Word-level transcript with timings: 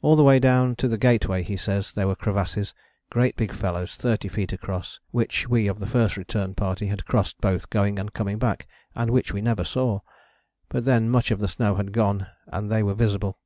All 0.00 0.16
the 0.16 0.24
way 0.24 0.38
down 0.38 0.74
to 0.76 0.88
the 0.88 0.96
Gateway 0.96 1.42
he 1.42 1.58
says 1.58 1.92
there 1.92 2.06
were 2.06 2.16
crevasses, 2.16 2.72
great 3.10 3.36
big 3.36 3.52
fellows 3.52 3.94
thirty 3.96 4.26
feet 4.26 4.54
across, 4.54 5.00
which 5.10 5.48
we 5.50 5.68
of 5.68 5.80
the 5.80 5.86
First 5.86 6.16
Return 6.16 6.54
Party 6.54 6.86
had 6.86 7.04
crossed 7.04 7.38
both 7.42 7.68
going 7.68 7.98
and 7.98 8.14
coming 8.14 8.38
back 8.38 8.66
and 8.94 9.10
which 9.10 9.34
we 9.34 9.42
never 9.42 9.64
saw. 9.64 10.00
But 10.70 10.86
then 10.86 11.10
much 11.10 11.30
of 11.30 11.40
the 11.40 11.46
snow 11.48 11.74
had 11.74 11.92
gone 11.92 12.26
and 12.46 12.72
they 12.72 12.82
were 12.82 12.94
visible. 12.94 13.38